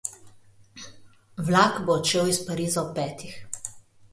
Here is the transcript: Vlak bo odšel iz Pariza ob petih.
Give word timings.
Vlak 1.49 1.77
bo 1.89 1.93
odšel 1.99 2.33
iz 2.33 2.41
Pariza 2.49 2.85
ob 2.85 2.91
petih. 2.97 3.37